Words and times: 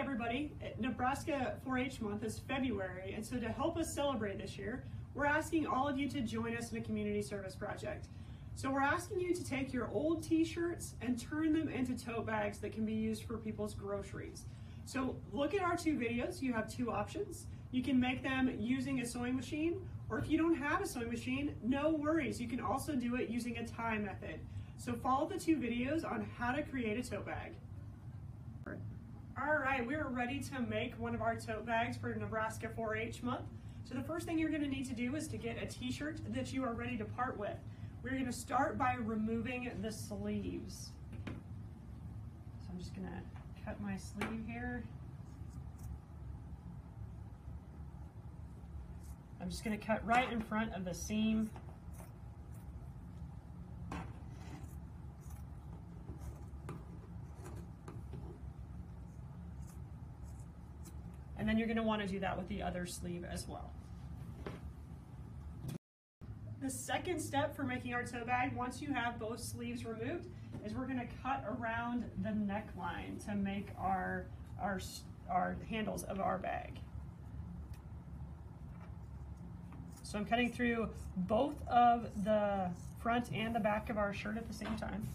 everybody, 0.00 0.50
Nebraska 0.78 1.56
4-H 1.68 2.00
month 2.00 2.24
is 2.24 2.38
February, 2.48 3.12
and 3.14 3.24
so 3.24 3.36
to 3.36 3.50
help 3.50 3.76
us 3.76 3.94
celebrate 3.94 4.38
this 4.38 4.56
year, 4.56 4.82
we're 5.14 5.26
asking 5.26 5.66
all 5.66 5.86
of 5.86 5.98
you 5.98 6.08
to 6.08 6.22
join 6.22 6.56
us 6.56 6.72
in 6.72 6.78
a 6.78 6.80
community 6.80 7.20
service 7.20 7.54
project. 7.54 8.06
So 8.54 8.70
we're 8.70 8.80
asking 8.80 9.20
you 9.20 9.34
to 9.34 9.44
take 9.44 9.74
your 9.74 9.90
old 9.92 10.22
t-shirts 10.22 10.94
and 11.02 11.20
turn 11.20 11.52
them 11.52 11.68
into 11.68 12.02
tote 12.02 12.24
bags 12.24 12.56
that 12.60 12.72
can 12.72 12.86
be 12.86 12.94
used 12.94 13.24
for 13.24 13.36
people's 13.36 13.74
groceries. 13.74 14.46
So 14.86 15.16
look 15.34 15.52
at 15.52 15.60
our 15.60 15.76
two 15.76 15.98
videos, 15.98 16.40
you 16.40 16.54
have 16.54 16.74
two 16.74 16.90
options. 16.90 17.44
You 17.70 17.82
can 17.82 18.00
make 18.00 18.22
them 18.22 18.56
using 18.58 19.02
a 19.02 19.06
sewing 19.06 19.36
machine, 19.36 19.86
or 20.08 20.18
if 20.18 20.30
you 20.30 20.38
don't 20.38 20.54
have 20.54 20.80
a 20.80 20.86
sewing 20.86 21.10
machine, 21.10 21.54
no 21.62 21.90
worries. 21.90 22.40
You 22.40 22.48
can 22.48 22.60
also 22.60 22.94
do 22.94 23.16
it 23.16 23.28
using 23.28 23.58
a 23.58 23.66
tie 23.66 23.98
method. 23.98 24.40
So 24.78 24.94
follow 24.94 25.28
the 25.28 25.38
two 25.38 25.58
videos 25.58 26.10
on 26.10 26.26
how 26.38 26.52
to 26.52 26.62
create 26.62 26.98
a 26.98 27.06
tote 27.06 27.26
bag. 27.26 27.52
Right, 29.80 29.88
we're 29.88 30.08
ready 30.08 30.40
to 30.40 30.60
make 30.60 30.92
one 30.98 31.14
of 31.14 31.22
our 31.22 31.36
tote 31.36 31.64
bags 31.64 31.96
for 31.96 32.14
Nebraska 32.14 32.68
4-H 32.68 33.22
month. 33.22 33.46
So 33.84 33.94
the 33.94 34.02
first 34.02 34.26
thing 34.26 34.38
you're 34.38 34.50
gonna 34.50 34.68
need 34.68 34.84
to 34.88 34.94
do 34.94 35.16
is 35.16 35.26
to 35.28 35.38
get 35.38 35.56
a 35.56 35.64
t-shirt 35.64 36.20
that 36.34 36.52
you 36.52 36.62
are 36.64 36.74
ready 36.74 36.98
to 36.98 37.06
part 37.06 37.38
with. 37.38 37.56
We're 38.02 38.10
gonna 38.10 38.30
start 38.30 38.76
by 38.76 38.96
removing 39.00 39.70
the 39.80 39.90
sleeves. 39.90 40.90
So 41.24 41.32
I'm 42.70 42.78
just 42.78 42.94
gonna 42.94 43.22
cut 43.64 43.80
my 43.80 43.96
sleeve 43.96 44.44
here. 44.46 44.84
I'm 49.40 49.48
just 49.48 49.64
gonna 49.64 49.78
cut 49.78 50.06
right 50.06 50.30
in 50.30 50.42
front 50.42 50.74
of 50.74 50.84
the 50.84 50.92
seam 50.92 51.48
then 61.50 61.58
you're 61.58 61.66
gonna 61.66 61.82
wanna 61.82 62.06
do 62.06 62.20
that 62.20 62.38
with 62.38 62.48
the 62.48 62.62
other 62.62 62.86
sleeve 62.86 63.24
as 63.24 63.48
well. 63.48 63.72
The 66.62 66.70
second 66.70 67.18
step 67.18 67.56
for 67.56 67.64
making 67.64 67.92
our 67.92 68.04
tote 68.04 68.26
bag, 68.26 68.54
once 68.54 68.80
you 68.80 68.92
have 68.92 69.18
both 69.18 69.40
sleeves 69.40 69.84
removed, 69.84 70.28
is 70.64 70.74
we're 70.74 70.86
gonna 70.86 71.08
cut 71.24 71.44
around 71.48 72.04
the 72.22 72.28
neckline 72.28 73.24
to 73.24 73.34
make 73.34 73.66
our, 73.76 74.26
our, 74.62 74.80
our 75.28 75.56
handles 75.68 76.04
of 76.04 76.20
our 76.20 76.38
bag. 76.38 76.78
So 80.04 80.18
I'm 80.18 80.24
cutting 80.24 80.52
through 80.52 80.88
both 81.16 81.66
of 81.66 82.10
the 82.22 82.70
front 83.00 83.32
and 83.32 83.54
the 83.54 83.60
back 83.60 83.90
of 83.90 83.98
our 83.98 84.12
shirt 84.12 84.36
at 84.36 84.46
the 84.46 84.54
same 84.54 84.76
time. 84.76 85.08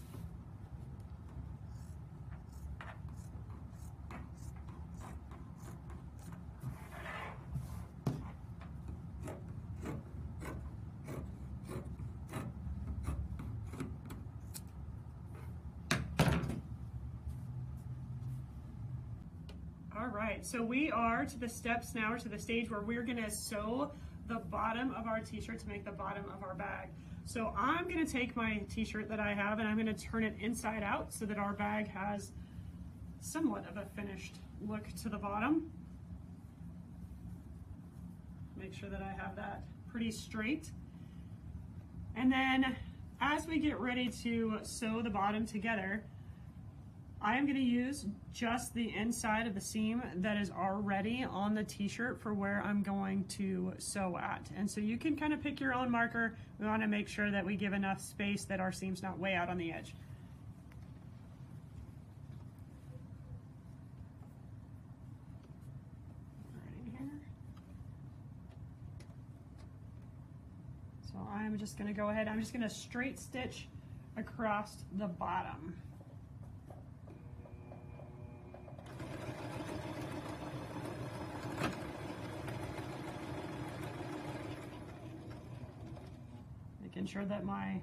All 19.98 20.08
right, 20.26 20.44
so 20.44 20.60
we 20.62 20.90
are 20.90 21.24
to 21.24 21.38
the 21.38 21.48
steps 21.48 21.94
now, 21.94 22.12
or 22.12 22.18
to 22.18 22.28
the 22.28 22.38
stage 22.38 22.70
where 22.70 22.80
we're 22.80 23.02
gonna 23.02 23.30
sew 23.30 23.92
the 24.26 24.40
bottom 24.50 24.92
of 24.94 25.06
our 25.06 25.20
t-shirt 25.20 25.60
to 25.60 25.68
make 25.68 25.84
the 25.84 25.92
bottom 25.92 26.24
of 26.34 26.42
our 26.42 26.54
bag. 26.54 26.88
So 27.26 27.54
I'm 27.56 27.88
gonna 27.88 28.06
take 28.06 28.34
my 28.34 28.58
t-shirt 28.68 29.08
that 29.08 29.20
I 29.20 29.34
have 29.34 29.60
and 29.60 29.68
I'm 29.68 29.76
gonna 29.76 29.94
turn 29.94 30.24
it 30.24 30.34
inside 30.40 30.82
out 30.82 31.12
so 31.12 31.26
that 31.26 31.38
our 31.38 31.52
bag 31.52 31.88
has 31.88 32.32
somewhat 33.20 33.68
of 33.68 33.76
a 33.76 33.86
finished 33.94 34.40
look 34.60 34.88
to 35.02 35.08
the 35.08 35.16
bottom. 35.16 35.70
Make 38.56 38.74
sure 38.74 38.88
that 38.88 39.02
I 39.02 39.12
have 39.22 39.36
that 39.36 39.62
pretty 39.88 40.10
straight. 40.10 40.72
And 42.16 42.32
then 42.32 42.74
as 43.20 43.46
we 43.46 43.58
get 43.58 43.78
ready 43.78 44.08
to 44.22 44.58
sew 44.62 45.02
the 45.02 45.10
bottom 45.10 45.46
together, 45.46 46.02
I 47.20 47.36
am 47.36 47.44
going 47.44 47.56
to 47.56 47.62
use 47.62 48.06
just 48.32 48.74
the 48.74 48.94
inside 48.94 49.46
of 49.46 49.54
the 49.54 49.60
seam 49.60 50.02
that 50.16 50.36
is 50.36 50.50
already 50.50 51.24
on 51.28 51.54
the 51.54 51.64
t-shirt 51.64 52.20
for 52.20 52.34
where 52.34 52.62
I'm 52.64 52.82
going 52.82 53.24
to 53.30 53.72
sew 53.78 54.18
at. 54.18 54.48
And 54.56 54.70
so 54.70 54.80
you 54.80 54.98
can 54.98 55.16
kind 55.16 55.32
of 55.32 55.42
pick 55.42 55.58
your 55.58 55.74
own 55.74 55.90
marker. 55.90 56.36
We 56.60 56.66
want 56.66 56.82
to 56.82 56.88
make 56.88 57.08
sure 57.08 57.30
that 57.30 57.44
we 57.44 57.56
give 57.56 57.72
enough 57.72 58.00
space 58.00 58.44
that 58.44 58.60
our 58.60 58.70
seam's 58.70 59.02
not 59.02 59.18
way 59.18 59.34
out 59.34 59.48
on 59.48 59.56
the 59.56 59.72
edge. 59.72 59.94
So 71.10 71.26
I'm 71.34 71.56
just 71.56 71.78
going 71.78 71.88
to 71.88 71.98
go 71.98 72.10
ahead, 72.10 72.28
I'm 72.28 72.40
just 72.40 72.52
going 72.52 72.62
to 72.62 72.70
straight 72.70 73.18
stitch 73.18 73.68
across 74.18 74.84
the 74.98 75.06
bottom. 75.06 75.74
Ensure 87.06 87.24
that 87.24 87.44
my, 87.44 87.80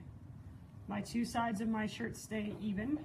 my 0.90 1.00
two 1.00 1.24
sides 1.24 1.62
of 1.62 1.70
my 1.70 1.88
shirt 1.88 2.18
stay 2.18 2.54
even. 2.62 3.00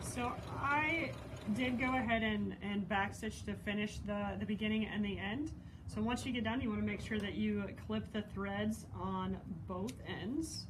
So 0.00 0.32
I 0.56 1.10
did 1.52 1.78
go 1.78 1.94
ahead 1.96 2.22
and, 2.22 2.56
and 2.62 2.88
backstitch 2.88 3.44
to 3.44 3.54
finish 3.54 3.98
the, 4.06 4.36
the 4.40 4.46
beginning 4.46 4.86
and 4.86 5.04
the 5.04 5.18
end. 5.18 5.52
So 5.86 6.00
once 6.00 6.24
you 6.24 6.32
get 6.32 6.44
done, 6.44 6.60
you 6.60 6.70
want 6.70 6.80
to 6.80 6.86
make 6.86 7.00
sure 7.00 7.18
that 7.18 7.34
you 7.34 7.64
clip 7.86 8.10
the 8.12 8.22
threads 8.34 8.86
on 8.98 9.36
both 9.68 9.92
ends. 10.08 10.66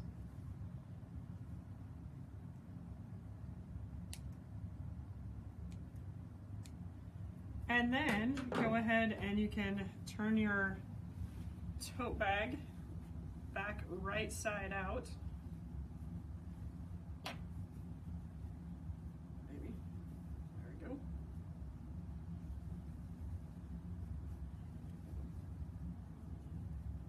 And 7.68 7.92
then 7.92 8.38
go 8.50 8.74
ahead 8.74 9.16
and 9.22 9.38
you 9.38 9.48
can 9.48 9.88
turn 10.06 10.36
your 10.36 10.78
tote 11.98 12.18
bag 12.18 12.58
back 13.54 13.84
right 14.02 14.32
side 14.32 14.74
out. 14.74 15.08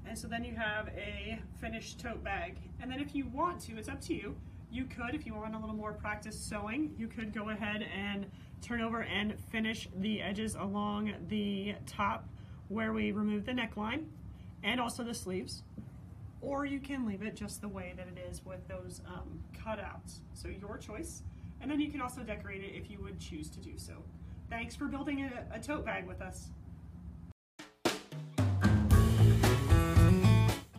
And 0.08 0.18
so 0.18 0.28
then 0.28 0.44
you 0.44 0.56
have 0.56 0.88
a 0.90 1.40
finished 1.60 2.00
tote 2.00 2.24
bag. 2.24 2.58
And 2.82 2.92
then 2.92 3.00
if 3.00 3.16
you 3.16 3.28
want 3.28 3.60
to, 3.62 3.78
it's 3.78 3.90
up 3.90 4.02
to 4.02 4.14
you, 4.14 4.36
you 4.72 4.86
could, 4.86 5.16
if 5.16 5.26
you 5.26 5.34
want 5.34 5.56
a 5.56 5.58
little 5.58 5.76
more 5.76 5.94
practice 5.94 6.38
sewing, 6.38 6.94
you 6.98 7.08
could 7.08 7.34
go 7.34 7.50
ahead 7.50 7.82
and 7.84 8.26
turn 8.62 8.82
over 8.82 9.04
and 9.04 9.40
finish 9.52 9.88
the 9.98 10.22
edges 10.22 10.56
along 10.56 11.14
the 11.28 11.76
top 11.86 12.28
where 12.68 12.94
we 12.94 13.12
remove 13.12 13.46
the 13.46 13.52
neckline 13.52 14.06
and 14.64 14.80
also 14.80 15.04
the 15.04 15.14
sleeves. 15.14 15.64
Or 16.42 16.66
you 16.66 16.80
can 16.80 17.08
leave 17.08 17.22
it 17.22 17.36
just 17.36 17.62
the 17.62 17.68
way 17.68 17.94
that 17.96 18.08
it 18.08 18.28
is 18.30 18.44
with 18.46 18.68
those 18.68 19.02
um, 19.08 19.40
cutouts. 19.54 20.20
So 20.34 20.50
your 20.50 20.78
choice. 20.78 21.24
And 21.62 21.72
then 21.72 21.80
you 21.80 21.90
can 21.90 22.02
also 22.02 22.22
decorate 22.22 22.64
it 22.64 22.74
if 22.76 22.92
you 22.92 23.00
would 23.02 23.20
choose 23.20 23.50
to 23.52 23.60
do 23.60 23.78
so. 23.78 23.94
Thanks 24.50 24.76
for 24.76 24.86
building 24.86 25.24
a, 25.24 25.56
a 25.56 25.60
tote 25.60 25.86
bag 25.86 26.06
with 26.06 26.22
us. 26.22 26.50